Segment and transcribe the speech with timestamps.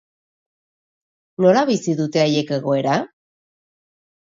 [1.45, 2.99] Nola bizi dute haiek egoera?